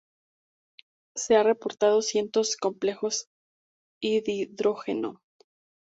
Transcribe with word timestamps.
Se 1.15 1.35
ha 1.35 1.43
reportado 1.43 2.01
cientos 2.01 2.49
de 2.49 2.55
complejos 2.59 3.29
de 4.01 4.23
dihidrógeno. 4.25 5.21